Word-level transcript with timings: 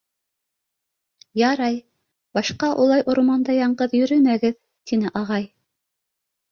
—Ярай, 1.41 1.77
башҡа 2.39 2.71
улай 2.87 3.07
урманда 3.15 3.59
яңғыҙ 3.61 3.95
йөрөмәгеҙ,— 4.01 4.61
тине 4.93 5.15
ағай. 5.23 5.49